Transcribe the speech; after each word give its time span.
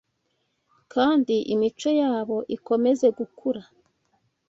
kandi 0.93 1.35
imico 1.53 1.89
yabo 2.01 2.37
ikomeze 2.55 3.07
gukura. 3.17 3.61